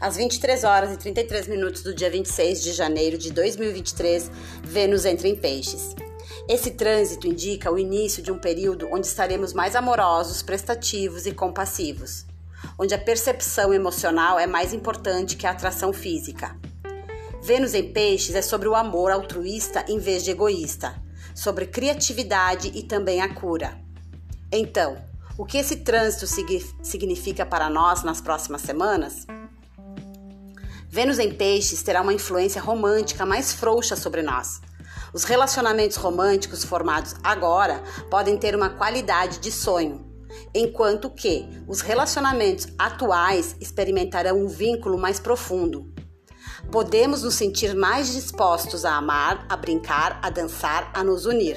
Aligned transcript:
Às 0.00 0.16
23 0.16 0.64
horas 0.64 0.94
e 0.94 0.96
33 0.96 1.46
minutos 1.46 1.82
do 1.82 1.92
dia 1.92 2.08
26 2.08 2.62
de 2.62 2.72
janeiro 2.72 3.18
de 3.18 3.30
2023, 3.30 4.30
Vênus 4.62 5.04
entra 5.04 5.28
em 5.28 5.36
Peixes. 5.36 5.94
Esse 6.48 6.70
trânsito 6.70 7.26
indica 7.26 7.70
o 7.70 7.78
início 7.78 8.22
de 8.22 8.32
um 8.32 8.38
período 8.38 8.88
onde 8.90 9.06
estaremos 9.06 9.52
mais 9.52 9.76
amorosos, 9.76 10.40
prestativos 10.40 11.26
e 11.26 11.32
compassivos, 11.32 12.24
onde 12.78 12.94
a 12.94 12.98
percepção 12.98 13.74
emocional 13.74 14.38
é 14.38 14.46
mais 14.46 14.72
importante 14.72 15.36
que 15.36 15.46
a 15.46 15.50
atração 15.50 15.92
física. 15.92 16.56
Vênus 17.42 17.74
em 17.74 17.92
Peixes 17.92 18.34
é 18.34 18.40
sobre 18.40 18.68
o 18.68 18.74
amor 18.74 19.10
altruísta 19.10 19.84
em 19.86 19.98
vez 19.98 20.24
de 20.24 20.30
egoísta, 20.30 20.94
sobre 21.34 21.66
criatividade 21.66 22.72
e 22.74 22.82
também 22.84 23.20
a 23.20 23.34
cura. 23.34 23.76
Então, 24.50 24.96
o 25.36 25.44
que 25.44 25.58
esse 25.58 25.76
trânsito 25.76 26.26
significa 26.82 27.44
para 27.44 27.68
nós 27.68 28.02
nas 28.02 28.22
próximas 28.22 28.62
semanas? 28.62 29.26
Vênus 30.92 31.20
em 31.20 31.32
Peixes 31.32 31.84
terá 31.84 32.02
uma 32.02 32.12
influência 32.12 32.60
romântica 32.60 33.24
mais 33.24 33.52
frouxa 33.52 33.94
sobre 33.94 34.22
nós. 34.22 34.60
Os 35.14 35.22
relacionamentos 35.22 35.96
românticos 35.96 36.64
formados 36.64 37.14
agora 37.22 37.80
podem 38.10 38.36
ter 38.36 38.56
uma 38.56 38.70
qualidade 38.70 39.38
de 39.38 39.52
sonho, 39.52 40.04
enquanto 40.52 41.08
que 41.08 41.46
os 41.68 41.80
relacionamentos 41.80 42.66
atuais 42.76 43.54
experimentarão 43.60 44.40
um 44.40 44.48
vínculo 44.48 44.98
mais 44.98 45.20
profundo. 45.20 45.94
Podemos 46.72 47.22
nos 47.22 47.34
sentir 47.34 47.72
mais 47.72 48.12
dispostos 48.12 48.84
a 48.84 48.96
amar, 48.96 49.46
a 49.48 49.56
brincar, 49.56 50.18
a 50.20 50.28
dançar, 50.28 50.90
a 50.92 51.04
nos 51.04 51.24
unir. 51.24 51.56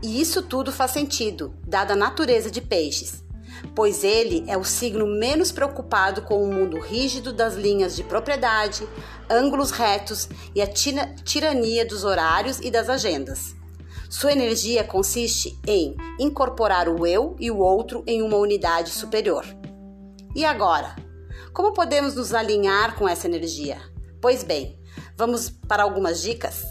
E 0.00 0.20
isso 0.20 0.42
tudo 0.42 0.70
faz 0.70 0.92
sentido, 0.92 1.56
dada 1.66 1.94
a 1.94 1.96
natureza 1.96 2.52
de 2.52 2.60
peixes 2.60 3.28
pois 3.74 4.04
ele 4.04 4.44
é 4.46 4.56
o 4.56 4.64
signo 4.64 5.06
menos 5.06 5.52
preocupado 5.52 6.22
com 6.22 6.42
o 6.42 6.52
mundo 6.52 6.78
rígido 6.78 7.32
das 7.32 7.54
linhas 7.54 7.96
de 7.96 8.02
propriedade, 8.02 8.86
ângulos 9.28 9.70
retos 9.70 10.28
e 10.54 10.60
a 10.60 10.66
tirania 10.66 11.86
dos 11.86 12.04
horários 12.04 12.58
e 12.60 12.70
das 12.70 12.88
agendas. 12.88 13.54
Sua 14.08 14.32
energia 14.32 14.82
consiste 14.82 15.56
em 15.66 15.96
incorporar 16.18 16.88
o 16.88 17.06
eu 17.06 17.36
e 17.38 17.48
o 17.48 17.58
outro 17.58 18.02
em 18.06 18.22
uma 18.22 18.36
unidade 18.38 18.90
superior. 18.90 19.46
E 20.34 20.44
agora? 20.44 20.96
Como 21.52 21.72
podemos 21.72 22.16
nos 22.16 22.34
alinhar 22.34 22.96
com 22.96 23.08
essa 23.08 23.28
energia? 23.28 23.78
Pois 24.20 24.42
bem, 24.42 24.80
vamos 25.16 25.48
para 25.48 25.84
algumas 25.84 26.20
dicas? 26.20 26.64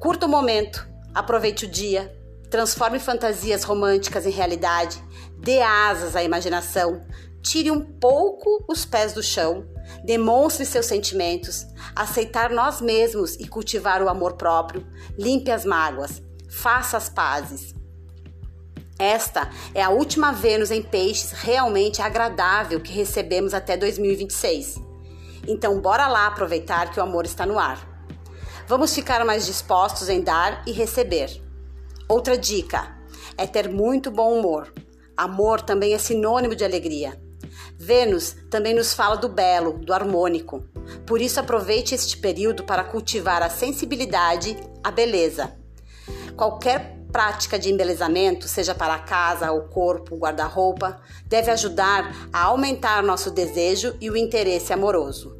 Curta 0.00 0.24
o 0.24 0.28
momento, 0.28 0.88
aproveite 1.14 1.66
o 1.66 1.70
dia, 1.70 2.15
transforme 2.50 2.98
fantasias 2.98 3.64
românticas 3.64 4.26
em 4.26 4.30
realidade, 4.30 5.02
dê 5.38 5.60
asas 5.60 6.14
à 6.16 6.22
imaginação, 6.22 7.00
tire 7.42 7.70
um 7.70 7.80
pouco 7.80 8.64
os 8.68 8.84
pés 8.84 9.12
do 9.12 9.22
chão, 9.22 9.66
demonstre 10.04 10.64
seus 10.64 10.86
sentimentos, 10.86 11.66
aceitar 11.94 12.50
nós 12.50 12.80
mesmos 12.80 13.36
e 13.36 13.46
cultivar 13.46 14.02
o 14.02 14.08
amor 14.08 14.34
próprio, 14.34 14.86
limpe 15.18 15.50
as 15.50 15.64
mágoas, 15.64 16.22
faça 16.48 16.96
as 16.96 17.08
pazes. 17.08 17.74
Esta 18.98 19.50
é 19.74 19.82
a 19.82 19.90
última 19.90 20.32
Vênus 20.32 20.70
em 20.70 20.82
Peixes 20.82 21.32
realmente 21.32 22.00
agradável 22.00 22.80
que 22.80 22.92
recebemos 22.92 23.52
até 23.52 23.76
2026. 23.76 24.76
Então, 25.46 25.80
bora 25.80 26.08
lá 26.08 26.26
aproveitar 26.26 26.90
que 26.90 26.98
o 26.98 27.02
amor 27.02 27.26
está 27.26 27.44
no 27.44 27.58
ar. 27.58 27.86
Vamos 28.66 28.94
ficar 28.94 29.24
mais 29.24 29.46
dispostos 29.46 30.08
em 30.08 30.20
dar 30.20 30.62
e 30.66 30.72
receber. 30.72 31.45
Outra 32.08 32.38
dica 32.38 32.96
é 33.36 33.48
ter 33.48 33.68
muito 33.68 34.12
bom 34.12 34.38
humor. 34.38 34.72
Amor 35.16 35.60
também 35.60 35.92
é 35.92 35.98
sinônimo 35.98 36.54
de 36.54 36.64
alegria. 36.64 37.20
Vênus 37.76 38.36
também 38.48 38.72
nos 38.72 38.94
fala 38.94 39.16
do 39.16 39.28
belo, 39.28 39.72
do 39.72 39.92
harmônico. 39.92 40.64
Por 41.04 41.20
isso, 41.20 41.40
aproveite 41.40 41.96
este 41.96 42.16
período 42.16 42.62
para 42.62 42.84
cultivar 42.84 43.42
a 43.42 43.50
sensibilidade, 43.50 44.56
a 44.84 44.90
beleza. 44.92 45.52
Qualquer 46.36 46.96
prática 47.10 47.58
de 47.58 47.72
embelezamento, 47.72 48.46
seja 48.46 48.74
para 48.74 48.94
a 48.94 49.00
casa, 49.00 49.50
o 49.50 49.68
corpo, 49.68 50.14
o 50.14 50.18
guarda-roupa, 50.18 51.00
deve 51.24 51.50
ajudar 51.50 52.14
a 52.32 52.44
aumentar 52.44 53.02
nosso 53.02 53.32
desejo 53.32 53.96
e 54.00 54.08
o 54.10 54.16
interesse 54.16 54.72
amoroso. 54.72 55.36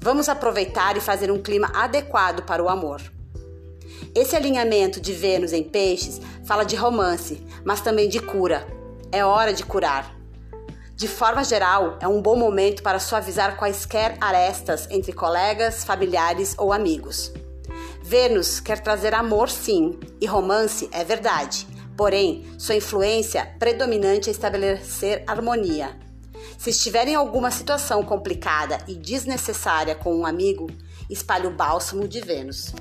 Vamos 0.00 0.28
aproveitar 0.28 0.96
e 0.96 1.00
fazer 1.00 1.28
um 1.30 1.42
clima 1.42 1.72
adequado 1.74 2.44
para 2.44 2.62
o 2.62 2.68
amor. 2.68 3.02
Esse 4.14 4.36
alinhamento 4.36 5.00
de 5.00 5.12
Vênus 5.12 5.52
em 5.52 5.62
Peixes 5.62 6.20
fala 6.44 6.64
de 6.64 6.76
romance, 6.76 7.42
mas 7.64 7.80
também 7.80 8.08
de 8.08 8.20
cura, 8.20 8.66
é 9.12 9.24
hora 9.24 9.52
de 9.52 9.64
curar. 9.64 10.16
De 10.94 11.06
forma 11.06 11.44
geral, 11.44 11.96
é 12.00 12.08
um 12.08 12.20
bom 12.20 12.34
momento 12.34 12.82
para 12.82 12.98
suavizar 12.98 13.56
quaisquer 13.56 14.16
arestas 14.20 14.88
entre 14.90 15.12
colegas, 15.12 15.84
familiares 15.84 16.56
ou 16.58 16.72
amigos. 16.72 17.32
Vênus 18.02 18.58
quer 18.58 18.80
trazer 18.80 19.14
amor, 19.14 19.48
sim, 19.48 19.98
e 20.20 20.26
romance 20.26 20.88
é 20.90 21.04
verdade, 21.04 21.68
porém, 21.96 22.44
sua 22.58 22.74
influência 22.74 23.54
predominante 23.58 24.28
é 24.28 24.32
estabelecer 24.32 25.22
harmonia. 25.26 25.96
Se 26.56 26.70
estiver 26.70 27.06
em 27.06 27.14
alguma 27.14 27.52
situação 27.52 28.02
complicada 28.02 28.78
e 28.88 28.94
desnecessária 28.96 29.94
com 29.94 30.12
um 30.16 30.26
amigo, 30.26 30.68
espalhe 31.08 31.46
o 31.46 31.54
bálsamo 31.54 32.08
de 32.08 32.20
Vênus. 32.20 32.72